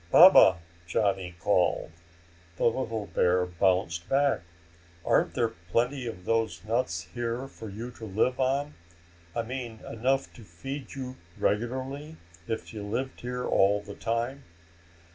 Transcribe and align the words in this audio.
"Baba," 0.09 0.57
Johnny 0.87 1.35
called. 1.39 1.91
The 2.57 2.65
little 2.65 3.05
bear 3.13 3.45
bounced 3.45 4.09
back. 4.09 4.39
"Aren't 5.05 5.35
there 5.35 5.49
plenty 5.69 6.07
of 6.07 6.25
those 6.25 6.63
nuts 6.65 7.03
here 7.13 7.47
for 7.47 7.69
you 7.69 7.91
to 7.91 8.05
live 8.05 8.39
on? 8.39 8.73
I 9.35 9.43
mean, 9.43 9.81
enough 9.87 10.33
to 10.33 10.43
feed 10.43 10.95
you 10.95 11.17
regularly 11.37 12.17
if 12.47 12.73
you 12.73 12.81
lived 12.81 13.21
here 13.21 13.45
all 13.45 13.79
the 13.79 13.93
time?" 13.93 14.43